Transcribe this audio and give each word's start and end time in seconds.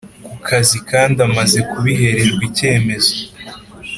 Ku 0.25 0.35
kazi 0.47 0.77
kandi 0.89 1.17
amaze 1.27 1.59
kubihererwa 1.69 2.41
icyemezo 2.49 3.13